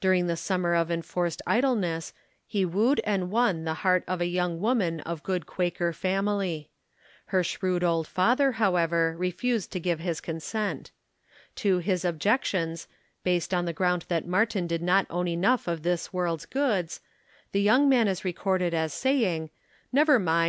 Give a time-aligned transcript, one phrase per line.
[0.00, 2.12] During the summer of enforced idleness
[2.46, 6.70] he wooed and won the heart of a young woman of good Quaker family.
[7.34, 10.92] Her shrewd old father, how ioo THE KALLIKAK FAMILY ever, refused to give his consent.
[11.56, 12.86] To his objections,
[13.24, 17.00] based on the ground that Martin did not own enough of this world's goods,
[17.50, 19.50] the young man is recorded as saying,
[19.92, 20.44] "Never mind.